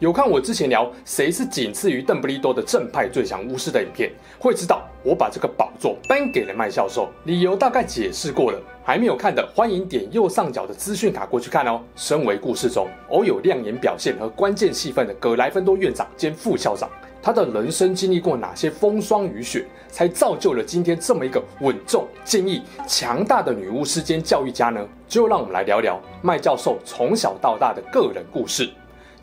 [0.00, 4.10] 有看我之前聊谁是仅次于邓布利多的正派最强巫师的影片，
[4.40, 8.60] 会知道我把这个宝座颁给了麦教授，理由大概解释过了。
[8.82, 11.80] 还没有看的，欢迎点右上角的资讯卡过去看哦。
[11.94, 16.90] 身为故事中偶有亮眼表现和关键戏份的葛莱芬多院长兼副校长，
[17.22, 24.84] 他的人生经历过哪些风霜雨雪，才造就了今天这么一个稳重、坚毅、强大的女巫师兼教育家呢？
[25.06, 28.68] 就让我们来聊聊麦教授从小到大的个人故事。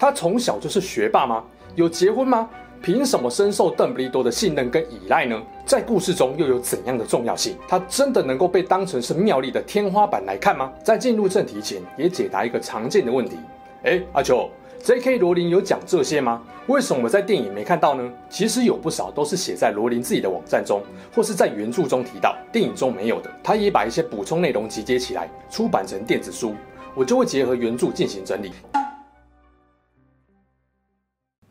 [0.01, 1.43] 他从小就是学霸吗？
[1.75, 2.49] 有结婚吗？
[2.81, 5.39] 凭什么深受邓布利多的信任跟依赖呢？
[5.63, 7.55] 在故事中又有怎样的重要性？
[7.67, 10.73] 他真的能够被当成是妙丽的天花板来看吗？
[10.83, 13.37] 在进入正题前，也解答一个常见的问题：
[13.83, 15.19] 哎，阿秋，J.K.
[15.19, 16.41] 罗琳有讲这些吗？
[16.65, 18.11] 为什么在电影没看到呢？
[18.27, 20.81] 其实有不少都是写在罗琳自己的网站中，
[21.13, 23.29] 或是在原著中提到，电影中没有的。
[23.43, 26.55] 他也把一些补充内容集结起来，出版成电子书，
[26.95, 28.51] 我就会结合原著进行整理。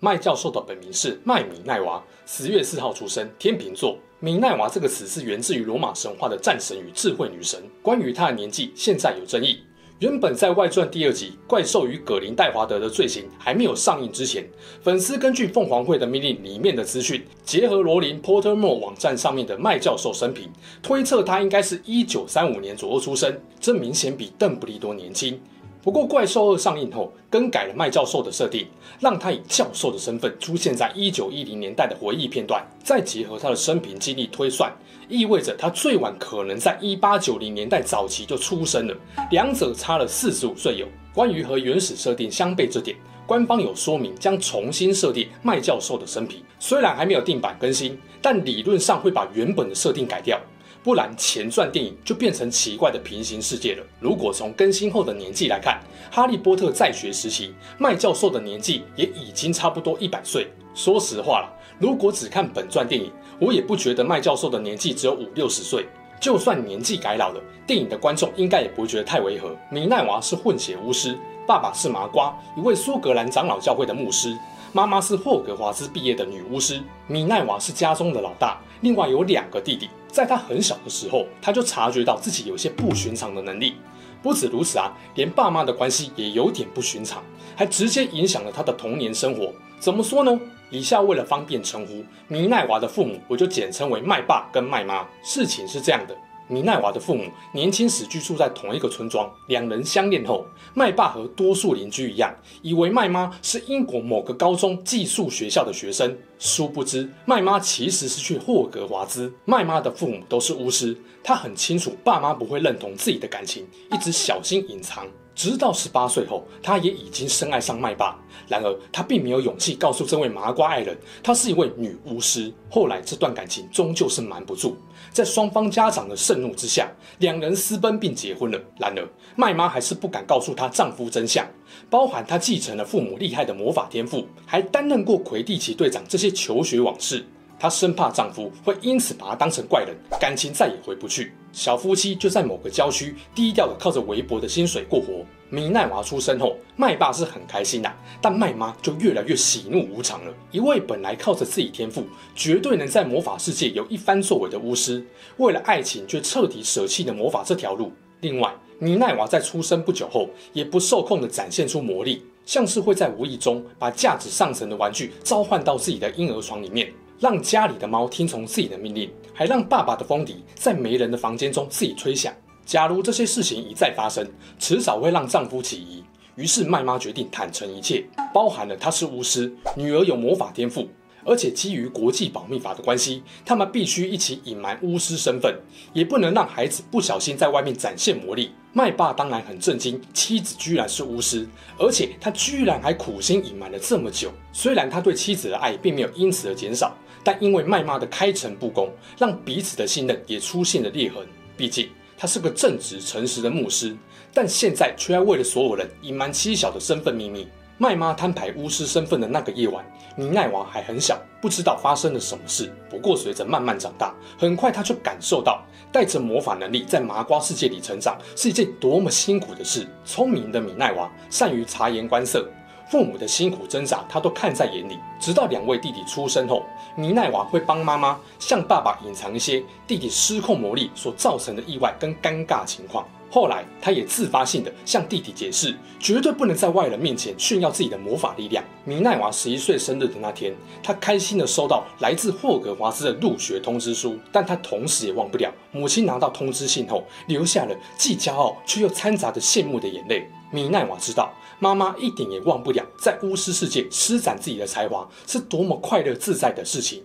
[0.02, 3.98] 麦教授的本名是麦米奈娃，十月四号出生，天秤座。
[4.18, 7.62] 米奈娃这个词是源自于罗马神话的战神与智慧女神。
[7.82, 9.60] 关于她的年纪，现在有争议。
[9.98, 14.48] 原本在外传第二集《怪兽与葛林戴华德的罪行》还没有上映之前，
[14.80, 20.48] 粉丝根据凤凰会的命令里面的资讯，结合罗琳 Pottermore 网站上面的麦教授生平，
[20.82, 25.38] 推测他应该是一九三五年左右出生，这明显比邓布利多年轻。
[25.82, 28.66] 不过，《怪兽二》上映后，更改了麦教授的设定，
[29.00, 34.70] 让他以教授的身份出现在一九一零年代的回忆片段，再结合他的生平经历推算，
[35.08, 38.94] 意味着他最晚可能在一八九零年代早期就出生了，
[39.30, 40.86] 两者差了四十五岁有。
[41.14, 42.94] 关于和原始设定相悖这点，
[43.26, 50.38] 官方有说明将重新设定麦教授的生平，虽然还没有定版更新，但理论上会把原本的设定改掉。
[50.82, 53.84] 不然前传电影就变成奇怪的平行世界了。
[54.00, 55.78] 如果从更新后的年纪来看，
[56.10, 60.48] 哈利波特在学时期，麦教授的年纪也已经差不多一百岁。
[60.74, 65.86] 说实话啦，如果只看本传电影，我也不觉得麦教授的年纪只有五六十岁。
[66.18, 69.56] 就算年纪改老了，电影的观众应该也不会觉得太违和。
[69.70, 74.36] 米奈娃是混血巫师，爸爸是麻瓜，一位苏格兰长老教会的牧师。
[74.72, 79.88] 妈妈是霍格华兹毕业的女巫师，米奈娃是家中的老大，另外有两个弟弟。
[80.12, 83.74] 在他很小的时候，他就察觉到自己有些不寻常的能力。
[84.22, 87.22] 不止如此啊，连爸妈的关系也有点不寻常，
[87.56, 89.52] 还直接影响了他的童年生活。
[89.78, 90.38] 怎么说呢？
[90.70, 95.06] 以下为了方便称呼，米奈娃的父母我就简称为麦爸跟麦妈。
[95.22, 96.14] 事情是这样的。
[96.50, 97.22] 米奈娃的父母
[97.54, 100.44] 年轻时居住在同一个村庄，两人相恋后，
[100.74, 109.32] 麦爸和多数邻居一样，以为麦妈是英国某个高中寄宿学校的学生，殊不知麦妈其实是去霍格华兹。
[109.44, 115.06] 麦妈的父母都是巫师，她很清楚爸妈不会认同自己的感情，一直小心隐藏。
[115.32, 118.18] 直到十八岁后，他也已经深爱上麦爸。
[118.46, 122.52] 然而，他并没有勇气告诉这位麻瓜爱人，她是一位女巫师。
[122.68, 124.76] 后来，这段感情终究是瞒不住，
[125.10, 128.60] 在双方家长的盛怒之下，两人私奔并结婚了。
[128.78, 131.46] 然而，麦妈还是不敢告诉她丈夫真相，
[131.88, 137.24] 包含她继承了父母厉害的魔法天赋，还担任过魁地奇队长这些求学往事。
[137.60, 141.32] 她生怕丈夫会因此把她当成怪人，感情再也回不去。
[141.52, 145.22] 小夫妻就在某个郊区低调的靠着微薄的薪水过活。
[145.50, 150.32] 米奈娃出生后，麦爸是很开心的，但麦妈就越来越喜怒无常了。
[150.52, 152.04] 一位本来靠着自己天赋，
[152.34, 155.04] 绝对能在魔法世界有一番作为的巫师，
[155.36, 157.92] 为了爱情却彻底舍弃了魔法这条路。
[158.20, 166.92] 另外，米奈娃在出生不久后，也不受控的展现出魔力，像是会在无意中把价值上乘的玩具召唤到自己的婴儿床里面。
[167.20, 172.32] 让家里的猫听从自己的命令，还让爸爸的风笛在没人的房间中自己吹响。
[172.64, 174.26] 假如这些事情一再发生，
[174.58, 176.02] 迟早会让丈夫起疑。
[176.36, 178.02] 于是麦妈决定坦诚一切，
[178.32, 180.88] 包含了她是巫师，女儿有魔法天赋，
[181.22, 185.54] 而且基于国际保密法的关系，他们必须一起隐瞒巫师身份，
[185.92, 188.52] 也不能让孩子不小心在外面展现魔力。
[188.72, 191.46] 麦爸当然很震惊，妻子居然是巫师，
[191.76, 194.32] 而且他居然还苦心隐瞒了这么久。
[194.54, 196.96] 虽然他对妻子的爱并没有因此而减少。
[197.22, 201.26] 但因为麦妈的开诚布公，让彼此的信任也出现了裂痕。
[201.56, 203.96] 毕竟他是个正直诚实的牧师，
[204.32, 207.46] 但现在却要为了所有人隐瞒妻小的身份秘密。
[207.78, 209.82] 麦妈摊牌巫师身份的那个夜晚，
[210.14, 212.70] 米奈娃还很小，不知道发生了什么事。
[212.90, 219.86] 不过随着慢慢长大，很快她就感受到，带着魔法能力在麻瓜世界里成长是一件多么辛苦的事。
[220.04, 222.46] 聪明的米奈娃善于察言观色。
[222.90, 224.98] 父母的辛苦挣扎，他都看在眼里。
[225.20, 226.64] 直到两位弟弟出生后，
[226.96, 233.06] 米奈娃会帮妈妈向爸爸隐藏一些弟弟失控魔力所造成的意外跟尴尬情况。
[233.32, 238.64] 后来，他也自发性的向弟弟解释，绝对不能在外人面前炫耀自己的魔法力量。
[238.84, 240.52] 米奈娃十一岁生日的那天，
[240.82, 250.28] 他开心的收到来自霍格华兹的入学通知书，但他同时也忘不了母亲拿到通知信后留下了既骄傲却又掺杂着羡慕的眼泪。
[250.50, 257.04] 米奈娃知道，妈妈一点也忘不了在巫师世界施展自己的才华是多么快乐自在的事情。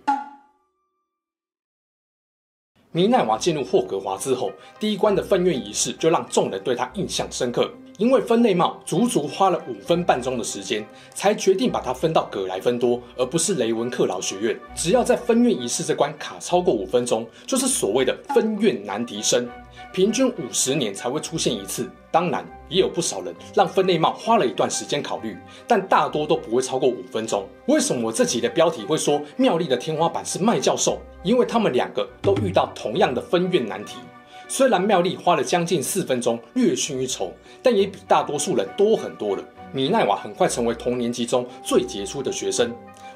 [2.91, 4.49] 米奈娃进入霍格华之后，
[4.79, 7.69] 第一关的分院仪式就让众人对她印象深刻。
[7.97, 14.59] 因为分类帽足足花了五分半钟的时间，才决定把它分到葛莱芬多，而不是雷文克劳学院。
[14.75, 19.47] 只要在分院仪式这关卡超过五分钟，就是所谓的分院难题生。
[19.93, 21.89] 平均五十年才会出现一次。
[22.11, 25.37] 当然，也有不少人让分类帽花了一段时间考虑，
[25.67, 27.45] 但大多都不会超过五分钟。
[27.67, 30.99] 为什么我这集的标题会说妙丽的天花板是麦教授？
[31.23, 33.97] 因为他们两个都遇到同样的分院难题。
[34.47, 37.33] 虽然妙丽花了将近四分钟，略逊一筹，
[37.63, 39.43] 但也比大多数人多很多了。
[39.73, 42.71] 米奈娃很快成为同年级中最杰出的学生。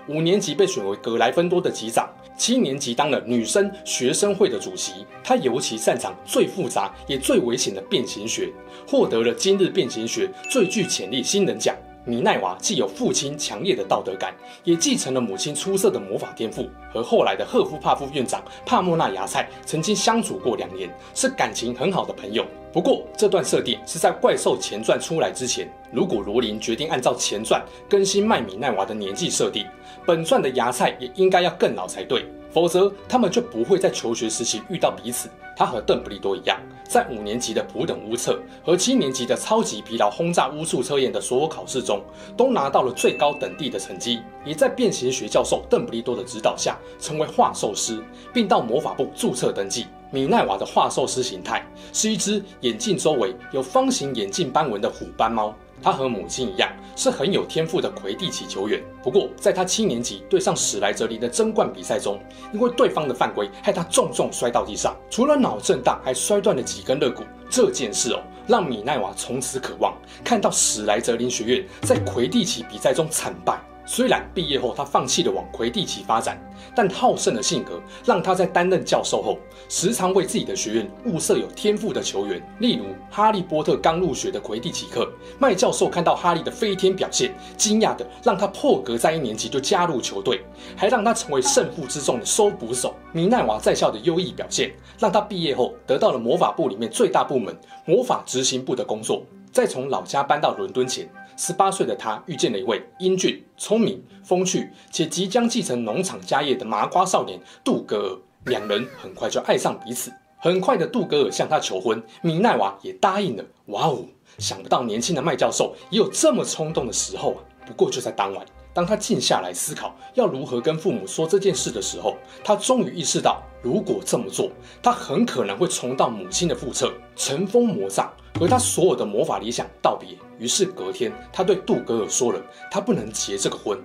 [0.07, 5.05] 五年级被选为格莱芬多的级长，七年级当了女生学生会的主席。
[5.23, 8.51] 他尤其擅长最复杂也最危险的变形学，
[8.87, 11.75] 获得了今日变形学最具潜力新人奖。
[12.09, 14.33] 米奈娃既有父亲强烈的道德感，
[14.63, 16.67] 也继承了母亲出色的魔法天赋。
[16.91, 22.43] 和后来的赫夫帕夫院长帕莫纳芽菜曾经相处过两年，是感情很好的朋友。
[22.73, 25.71] 不过，这段设定是在怪兽前传出来之前。
[25.91, 29.67] 如果罗琳决定按照前传更新麦米奈娃的年纪设定，
[30.03, 35.29] 本传的芽菜也应该要更老才对，否则他们就不会在求学时期遇到彼此。
[35.55, 36.57] 他和邓布利多一样，
[36.89, 42.01] 在五年级的普等巫测和七年级的超级疲劳轰炸巫术测验的所有考试中，
[42.35, 48.03] 都拿到了最高等地的成绩，也在变形学教授邓布利多的指导下成为化兽师，
[48.33, 49.85] 并到魔法部注册登记。
[50.11, 51.63] 米奈瓦的化兽师形态
[51.93, 55.53] 是一只眼镜周围有方形眼镜斑纹的虎斑猫。
[55.81, 58.81] 他和母亲一样，是很有天赋的魁地奇球员。
[59.03, 62.19] 不过，在他七年级对上史莱哲林的争冠比赛中，
[62.53, 67.23] 因为对方的犯规，害他重重摔到地上，除了脑震荡，还摔断了几根肋骨。
[67.49, 73.59] 这件事哦，让米奈娃从此渴望看到史莱哲林学院在魁地奇比赛中惨败。
[73.91, 76.39] 虽然毕业后他放弃了往魁地奇发展，
[76.75, 82.39] 但好胜的性格让他在担任教授后，时常为自己的学院物色有天赋的球员。
[82.59, 90.41] 例如，哈利波特刚入学的魁地奇课，麦教授看到哈利的飞天表现，惊讶的让他破格在一年级就加入球队，
[90.77, 92.93] 还让他成为胜负之重的收捕手。
[93.11, 99.23] 米奈娃在校的优异表现，让他毕业后得到了魔法部里面最大部门魔法执行部的工作。
[99.51, 101.09] 在从老家搬到伦敦前，
[101.39, 108.19] 十八岁的他遇见了一位英俊、聪明、风趣且即将继承农场家业的麻瓜少年杜格尔。
[108.51, 110.11] 两人很快就爱上彼此。
[110.37, 113.45] 很快的，杜格尔向他求婚，米奈娃也答应了。
[113.67, 114.03] 哇哦，
[114.37, 117.39] 想不到年轻的麦教授也有这么冲动的时候啊！
[117.65, 124.51] 不过就在当晚，当他静下来思考要如何跟父母说这件事的时候，他终于意识到，如果这么做，
[124.83, 128.11] 他很可能会重蹈母亲的覆辙，乘风魔杖。
[128.37, 130.09] 和他所有的魔法理想道别。
[130.37, 133.77] 于是隔天，他对杜格尔说了，他不能结这个婚。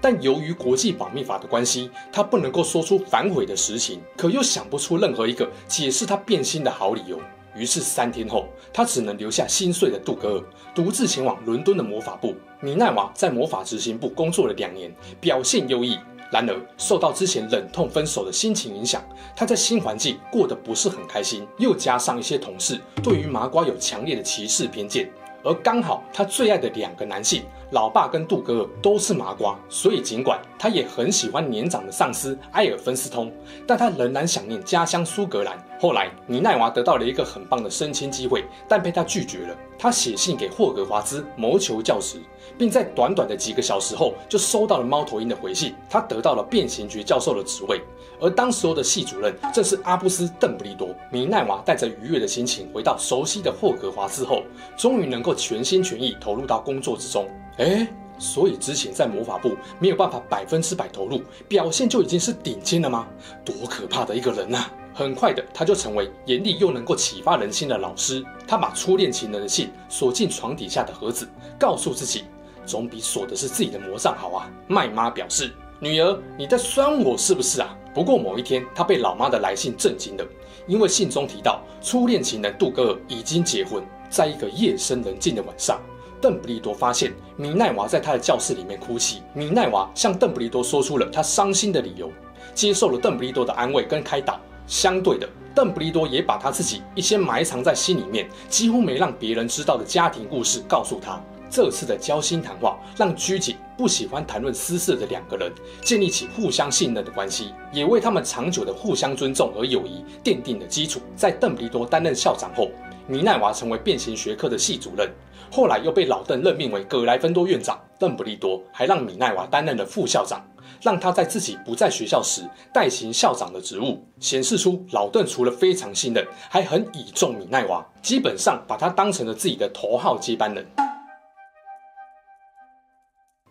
[0.00, 7.20] 但由于国际保密法的关系，他不能够说出反悔的实情，可又想不出任何一个解释他变心的好理由。
[7.56, 12.36] 于是三天后，他只能留下心碎的杜格尔，独自前往伦敦的魔法部。
[12.60, 15.98] 米奈娃在魔法执行部工作了两年，表现优异。
[16.30, 19.02] 然而，受到之前忍痛分手的心情影响，
[19.34, 21.46] 他在新环境过得不是很开心。
[21.56, 25.10] 又加上一些同事对于麻瓜有强烈的歧视偏见，
[25.42, 33.32] 而刚好他最爱的两个男性，老爸跟杜格尔都是麻瓜，所以尽管他也很喜欢年长的上司埃尔芬斯通，
[33.66, 35.58] 但他仍然想念家乡苏格兰。
[35.80, 39.56] 后来，米奈娃得到了一个很棒的升迁机会，但被他拒绝了。
[39.78, 42.20] 他写信给霍格华兹谋求教职，
[42.58, 45.72] 并在短短的几个小时后就收到了猫头鹰的回信。
[45.88, 47.80] 他得到了变形局教授的职位，
[48.20, 50.88] 而当时候的系主任正是阿布斯·邓布利多。
[51.12, 54.42] 米奈娃带着愉悦的心情回到熟悉的霍格华兹后，
[54.76, 57.28] 终于能够全心全意投入到工作之中。
[57.58, 57.86] 诶，
[58.18, 63.06] 所以之前在魔法部没有办法百分之百投入，表现就已经是顶尖了吗？
[63.44, 64.68] 多可怕的一个人啊！
[64.98, 68.20] 很快的，他就成为严厉又能够启发人心的老师。
[68.48, 72.24] 他把初恋情人的信锁进床底下的盒子，告诉自己，
[72.66, 74.50] 总比锁的是自己的魔杖好啊。
[74.66, 80.26] 麦妈表示：“女儿，你在酸我是不是啊？”不过某一天，她被老妈的来信震惊了，
[80.66, 83.80] 因为信中提到初恋情人杜格尔已经结婚。
[84.10, 85.80] 在一个夜深人静的晚上，
[86.20, 89.22] 邓布利多发现米奈娃在他的教室里面哭泣。
[89.32, 92.10] 米奈娃向邓布利多说出了他伤心的理由，
[92.52, 94.40] 接受了邓布利多的安慰跟开导。
[94.68, 101.18] 相对的，邓布利多也把他自己一些埋藏在心里面、几乎没让别人知道的家庭故事告诉他。
[101.50, 111.00] 这次的交心谈话让拘谨、不喜欢谈论私事的两个人建立起互相信任的关系，也为他们长久的互相尊重和友谊奠定了基础。
[111.16, 112.70] 在邓布利多担任校长后，
[113.06, 115.10] 米奈娃成为变形学科的系主任，
[115.50, 117.80] 后来又被老邓任命为葛莱芬多院长。
[117.98, 120.46] 邓布利多还让米奈娃担任了副校长。
[120.80, 122.42] 让他在自己不在学校时
[122.72, 130.66] 代行校长的职务，显示出老邓除了非常信任，还很倚重米奈娃，基本上把他当成了自己的头号接班人。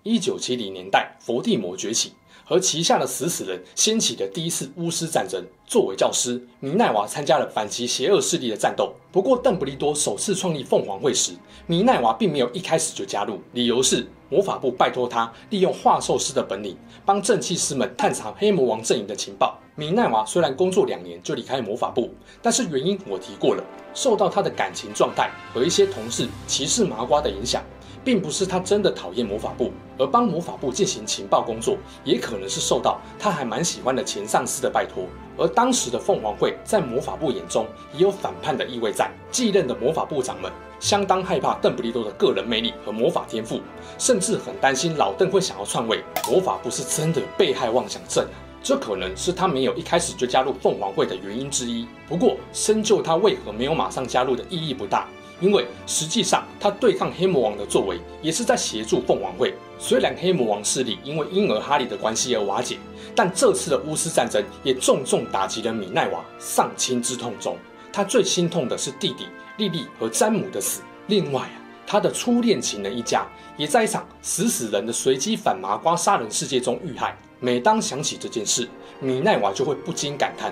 [0.04, 2.14] 一九七零年代，伏地魔崛起。
[2.50, 5.44] 和旗下的死死人掀起的第一次巫师战争。
[5.66, 8.94] 作为教师，米奈娃参加了反击邪恶势力的战斗。
[9.12, 11.34] 不过，邓布利多首次创立凤凰会时，
[11.66, 19.60] 米奈娃并没有一开始就加入，理由是魔法部拜托他利用画兽师的本领，帮正气师们探查黑魔王阵营的情报。
[19.76, 22.10] 米奈娃虽然工作两年就离开魔法部，
[22.42, 23.64] 但是原因我提过了，
[23.94, 27.62] 受到他的感情状态和一些同事歧视麻瓜的影响。
[28.08, 35.04] 并不是他真的讨厌魔法部，而帮魔法部进行情报工作，也可能是受到他还蛮喜欢的前上司的拜托。
[35.38, 40.50] 而当时的凤凰会在魔法部眼中也有反叛的意味在，继任的魔法部长们
[40.80, 43.60] 相当害怕邓布利多的个人魅力和魔法天赋，
[43.98, 46.02] 甚至很担心老邓会想要篡位。
[46.32, 48.26] 魔法部是真的有被害妄想症，
[48.64, 51.86] 这可能是他没有一开始就加入凤凰会的原因之一。
[52.08, 55.08] 不过深究他为何没有马上加入的意义不大。
[55.40, 59.54] 因为实际上，他对抗黑魔王的作为也是在协助凤凰会。
[59.80, 62.78] 虽然黑魔王势力因为婴儿哈利的关系而瓦解，
[63.16, 66.26] 但这次的巫师战争也重重打击了米奈娃。
[66.40, 67.56] 丧亲之痛中，
[67.94, 69.28] 他最心痛的是弟弟
[69.58, 70.82] 莉莉和詹姆的死。
[71.06, 73.24] 另外啊，他的初恋情人一家
[73.58, 77.16] 也在一场死死人的随机反麻瓜杀人事件中遇害。
[77.40, 78.68] 每当想起这件事，
[79.00, 80.52] 米奈娃就会不禁感叹：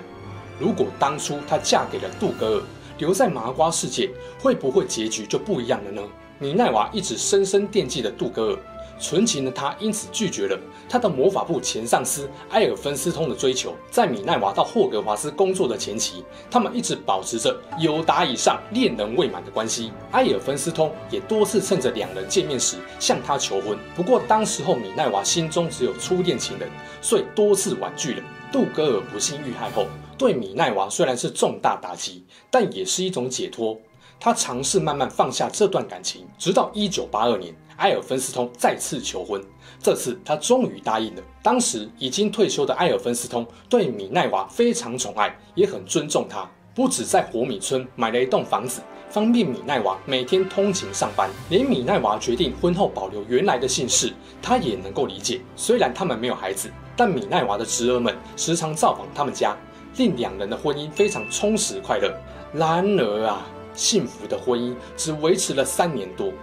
[0.59, 2.63] 如果当初她嫁给了杜格尔。
[2.97, 4.09] 留在麻瓜世界，
[4.39, 6.01] 会不会结局就不一样了呢？
[6.39, 8.59] 米奈娃一直深深惦记着杜格尔，
[8.99, 10.59] 纯情的他因此拒绝了
[10.89, 13.73] 他的魔法部前上司埃尔芬斯通的追求。
[13.89, 19.93] 在米奈娃到霍格华兹工作的前期，他们一直保持着友达以上恋人未满的关系。
[20.11, 26.69] 埃尔芬斯通也多次趁着两人见面时向他求婚，不过当时候米奈娃心中只有初恋情人，
[27.01, 28.23] 所以多次婉拒了。
[28.55, 29.85] 杜格尔不幸遇害后，
[30.17, 33.77] 对米奈娃虽然是重大打击，但也是一种解脱。
[34.17, 39.43] 他尝试慢慢放下这段感情，直到1982年，埃尔芬斯通再次求婚。
[39.81, 41.21] 这次他终于答应了。
[41.43, 46.49] 当时已经退休的埃尔芬斯通对米奈娃非常宠爱，也很尊重她。
[46.73, 51.29] 不止在活米村买了一栋房子，方便米奈娃每天通勤上班。
[51.49, 55.41] 连米奈娃决定婚后保留原来的姓氏，他也能够理解。
[55.57, 59.55] 虽然他们没有孩子，但米奈娃的侄儿们时常造访他们家。
[59.97, 62.13] 令两人的婚姻非常充实快乐。
[62.51, 66.33] 然而啊，幸福的婚姻只维持了三年多。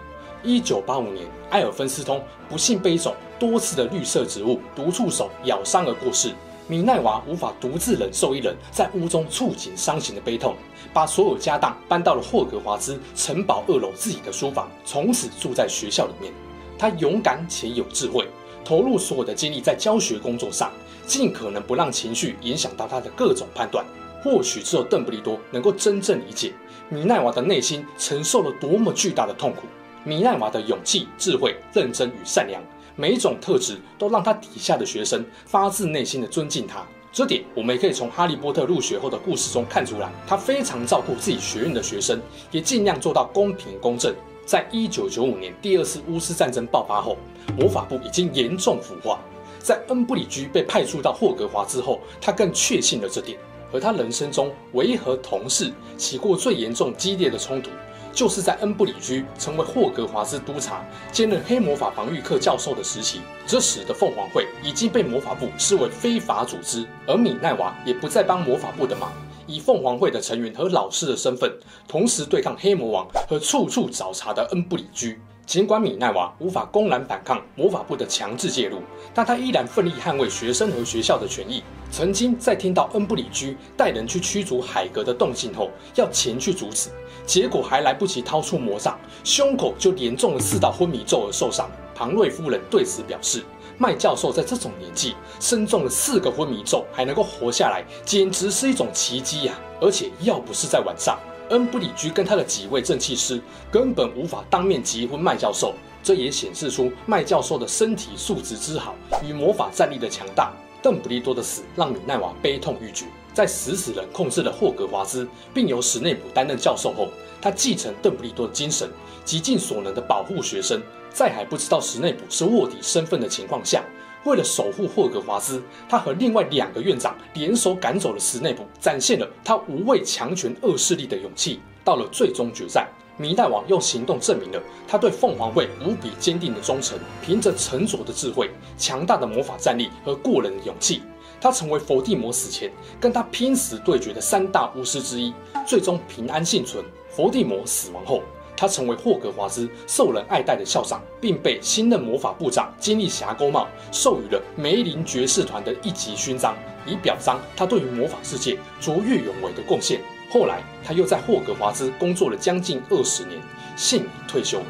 [0.43, 6.33] 一九八五年，埃尔芬斯通不幸被一种多刺的绿色植物毒触手咬伤而过世。
[6.67, 10.57] 米奈娃无法独自忍受一人在屋中触景伤情的悲痛，
[10.95, 16.33] 把所有家当搬到了霍格华兹城堡二楼自己的书房，从此住在学校里面。
[16.79, 18.27] 他勇敢且有智慧，
[18.65, 20.71] 投入所有的精力在教学工作上。
[21.05, 23.85] 尽可能不让情绪影响到他的各种判断。
[24.23, 26.53] 或许只有邓布利多能够真正理解
[26.89, 29.63] 米奈娃的内心承受了多么巨大的痛苦。
[30.05, 32.63] 米奈娃的勇气、智慧、认真与善良，
[32.95, 36.87] 每一种特质都让他底下的学生发自内心的尊敬他。
[37.13, 40.09] 这点我们也可以从哈利波特入学后的故事中看出来。
[40.25, 42.21] 他非常照顾自己学院的学生，
[42.53, 44.15] 也尽量做到公平公正。
[44.45, 47.17] 在一九九五年第二次巫师战争爆发后，
[47.57, 49.21] 魔法部已经严重腐化。
[49.59, 53.39] 在恩布里居被派驻到霍格华兹后，他更确信了这点。
[53.73, 57.71] 而他人生中唯一和同事起过最严重、激烈的冲突，
[58.13, 63.21] 就是在恩布里居成为霍格华兹督察、兼任黑魔法防御课教授的时期。
[63.47, 69.11] 这时的凤凰会已经被魔法部视为非法组织，而米奈娃也不再帮魔法部的忙，
[69.47, 71.51] 以凤凰会的成员和老师的身份，
[71.89, 75.19] 同时对抗黑魔王和处处找茬的恩布里居。
[75.45, 78.79] 尽管米奈娃无法公然反抗魔法部的强制介入，
[79.13, 81.63] 但他依然奋力捍卫学生和学校的权益。
[81.91, 86.89] 曾经在听到恩布里居带人去驱逐海格的动静后，要前去阻止，
[87.27, 91.69] 结果还来不及掏出魔杖，胸口就连中了四道昏迷咒而受伤。
[91.95, 93.45] 庞瑞夫人对此表示
[93.77, 99.55] ：“麦教授在这种年纪，身中了四个昏迷咒还能够活下来，简直是一种奇迹呀！
[99.81, 101.19] 而且要不是在晚上，
[101.53, 103.41] 恩布里居跟他的几位正气师
[103.71, 105.75] 根本无法当面结婚麦教授。
[106.03, 110.53] 这也显示出麦教授的身体素质之好与魔法战力的强大。
[110.83, 117.09] 邓布利多的死让米奈瓦悲痛欲绝，在死死人控制了霍格华兹，并由史内普担任教授后，
[117.41, 118.91] 他继承邓布利多的精神，
[119.25, 120.83] 极尽所能的保护学生。
[121.15, 123.85] 在还不知道史内普是卧底身份的情况下，
[124.25, 131.61] 为了守护霍格华兹，他和另外两个院长联手赶走了史内普，展现了他无畏强权恶势力的勇气。
[131.85, 136.97] 到了最终决战，米奈瓦用行动证明了他对凤凰会无比坚定的忠诚。
[137.21, 138.49] 凭着沉着的智慧、
[138.79, 141.03] 强大的魔法战力和过人的勇气，
[141.41, 145.35] 他成为伏地魔死前跟他拼死对决的三大巫师之一，
[145.67, 146.85] 最终平安幸存。
[147.09, 148.23] 伏地魔死亡后，
[148.63, 156.55] 他成为霍格华兹受人爱戴的校长，并被新任魔法部长金利霞勾帽授予了梅林爵士团的一级勋章，
[156.87, 160.01] 以表彰他对于魔法世界卓越勇为的贡献。
[160.31, 163.41] 后来，他又在霍格华兹工作了将近二十年，
[163.77, 164.63] 现已退休。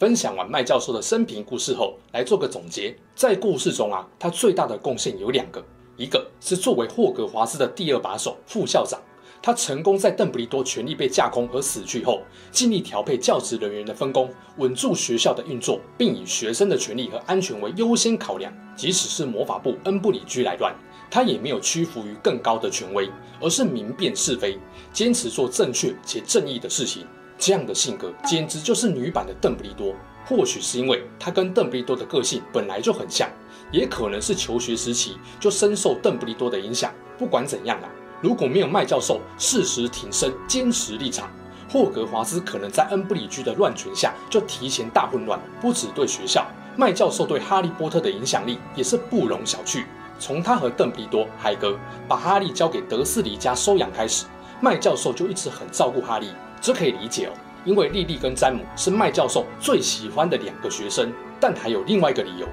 [0.00, 2.92] 分享完麦教授的生平故事后，来做个总结。
[3.14, 5.64] 在故事中啊，他最大的贡献有两个，
[5.96, 9.00] 一个是作为霍格华兹的第二把手、副校长。
[9.42, 18.52] 他成功在邓布利多权力被架空和死去后，尽力调配教职人员的分工，稳住学校的运作，并以学生的权利和安全为优先考量。
[18.74, 20.74] 即使是魔法部恩布里居来乱，
[21.10, 23.08] 他也没有屈服于更高的权威，
[23.40, 24.58] 而是明辨是非，
[24.92, 27.06] 坚持做正确且正义的事情。
[27.38, 29.94] 这样的性格简直就是女版的邓布利多。
[30.26, 33.30] 或许是因为他跟邓布利多的个性本来就很像，
[33.70, 36.92] 也可能是求学时期就深受邓布利多的影响。
[37.16, 37.88] 不管怎样啊。
[38.20, 41.28] 如果没有麦教授适时挺身、坚持立场，
[41.70, 45.38] 霍格华兹可能在恩布里居的乱权下就提前大混乱。
[45.60, 46.46] 不只对学校，
[46.76, 49.84] 麦教授对哈利波特的影响力也是不容小觑。
[50.18, 54.24] 从他和邓不利多、海格把哈利交给德斯里家收养开始，
[54.60, 56.30] 麦教授就一直很照顾哈利。
[56.60, 57.32] 这可以理解哦，
[57.66, 61.12] 因为莉莉跟詹姆是麦教授最喜欢的两个学生。
[61.38, 62.48] 但还有另外一个理由，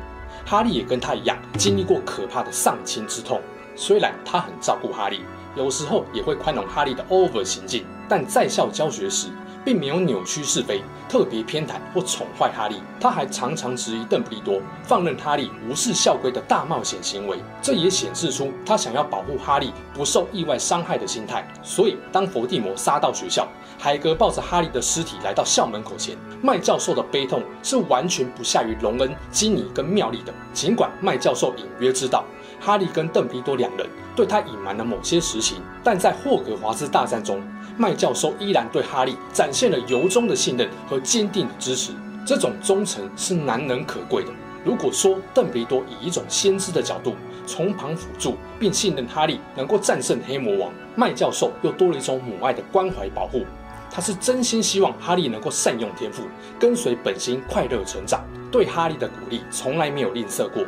[0.45, 3.39] 哈利也跟他一样经历过可怕的丧亲之痛。
[3.77, 5.21] 虽然他很照顾哈利。
[5.55, 9.27] 有时候也会宽容哈利的 over 行径，但在校教学时
[9.63, 12.81] 并没有扭曲是非，特别偏袒或宠坏哈利。
[12.99, 21.47] 他还常常质疑邓布利多放任哈利无视校规的大冒险行为，这也显示出他想要保护哈利不受意外伤害的心态。
[21.61, 30.33] 所以，当伏地魔杀到学校，海格抱着哈利的尸体来到校门口前，麦教授的悲痛是完全不下于隆恩、基尼跟妙丽的。
[30.53, 32.23] 尽管麦教授隐约知道。
[32.63, 37.43] 哈利跟邓皮多两人对他隐瞒了某些实情，但在霍格华兹大战中，
[37.75, 41.91] 麦教授依然对哈利展现了由衷的信任和坚定的支持。
[42.25, 44.29] 这种忠诚是难能可贵的。
[44.63, 53.45] 如果说邓皮多以一种先知的角度从旁辅助，并信任哈利能够战胜黑魔王，麦教授又多了一种母爱的关怀保护。
[53.91, 56.23] 他是真心希望哈利能够善用天赋，
[56.57, 58.23] 跟随本心快乐成长。
[58.49, 60.63] 对哈利的鼓励从来没有吝啬过。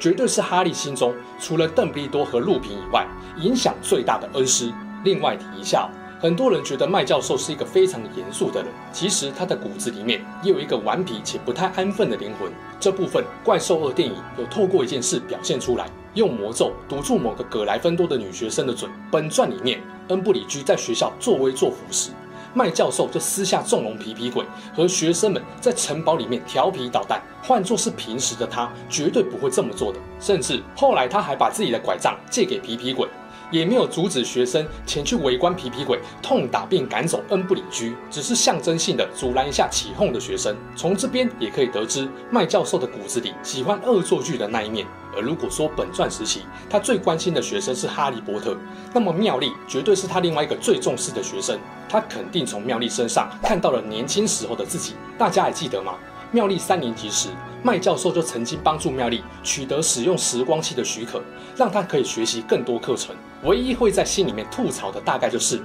[0.00, 4.72] 绝对是哈利心中除了邓布利多和路平以外，影响最大的恩师。
[5.04, 12.50] 另外提一下，很多人觉得麦教授是一个非常严肃的人，其实他的骨子里面也有一个顽皮且不太安分的灵魂。
[12.80, 18.88] 这部分《怪兽二》电影有透过一件事表现出来，用魔咒堵住某个葛莱芬多的女学生的嘴。
[19.10, 22.10] 本传里面，恩布里居在学校作威作福时，
[22.54, 27.22] 麦教授就私下纵容皮皮鬼和学生们在城堡里面调皮捣蛋。
[27.42, 29.98] 换作是平时的他，绝对不会这么做的。
[30.18, 33.08] 甚至后来他还把自己的拐杖借给皮皮鬼，
[33.50, 40.54] 也没有阻止学生前去围观皮皮鬼痛打并赶走恩布里居，只是象征性的阻拦一下起哄的学生。
[40.76, 44.86] 从这边也可以得知，麦教授的骨子里喜欢恶作剧的那一面。
[45.14, 48.56] 而如果说本传时期他最关心的学生是哈利波特，
[48.92, 51.58] 那么妙丽绝对是他另外一个最重视的学生。
[51.88, 54.94] 他肯定从妙丽身上看到了年轻时候的自己。
[55.18, 55.94] 大家还记得吗？
[56.32, 57.28] 妙丽三年级时，
[57.62, 61.20] 麦教授就曾经帮助妙丽取得使用时光器的许可，
[61.56, 63.16] 让她可以学习更多课程。
[63.42, 65.60] 唯一会在心里面吐槽的，大概就是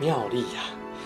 [0.00, 0.64] 妙丽呀，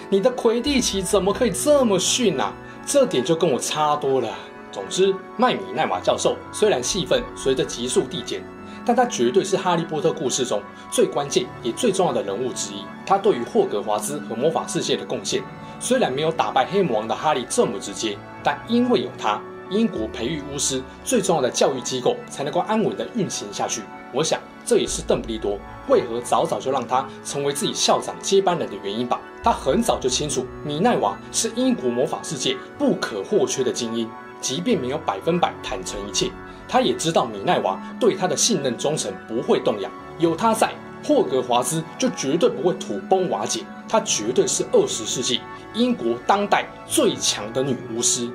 [0.08, 2.54] 你的魁地奇怎么可以这么逊啊？
[2.86, 4.30] 这点就跟我差多了。
[4.76, 8.44] 总之，麦米奈瓦教授虽然戏份随着急速递减，
[8.84, 10.60] 但他绝对是哈利波特故事中
[10.90, 12.84] 最关键也最重要的人物之一。
[13.06, 15.42] 他对于霍格华兹和魔法世界的贡献，
[15.80, 23.80] 虽然没有打败黑魔王的哈利这么直接，但因为有他，英国培育巫师最重要的教育机构才能够安稳地运行下去。
[24.12, 25.58] 我想，这也是邓布利多
[25.88, 29.18] 为何早早就让他成为自己校长接班人的原因吧。
[29.42, 34.08] 他很早就清楚，米奈娃是英国魔法世界不可或缺的精英，
[34.40, 36.30] 即便没有百分百坦诚一切，
[36.68, 39.90] 他也知道米奈娃对他的信任忠诚不会动摇。
[40.18, 40.72] 有他在，
[41.04, 43.64] 霍格华兹就绝对不会土崩瓦解。
[43.88, 45.40] 他绝对是二十世纪
[45.72, 48.28] 英国当代最强的女巫师。